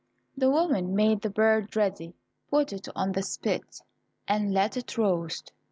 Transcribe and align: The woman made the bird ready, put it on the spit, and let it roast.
The 0.35 0.49
woman 0.49 0.95
made 0.95 1.21
the 1.21 1.29
bird 1.29 1.75
ready, 1.75 2.15
put 2.49 2.73
it 2.73 2.87
on 2.95 3.11
the 3.11 3.21
spit, 3.21 3.81
and 4.27 4.51
let 4.51 4.75
it 4.75 4.97
roast. 4.97 5.53